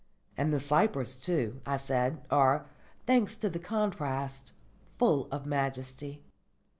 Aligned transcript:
"And 0.35 0.51
the 0.51 0.59
cypress 0.59 1.15
too," 1.15 1.61
I 1.63 1.77
said, 1.77 2.23
"are, 2.31 2.65
thanks 3.05 3.37
to 3.37 3.49
the 3.51 3.59
contrast, 3.59 4.51
full 4.97 5.27
of 5.31 5.45
majesty. 5.45 6.23